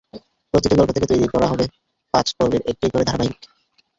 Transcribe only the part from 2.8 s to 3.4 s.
করে ধারাবাহিক।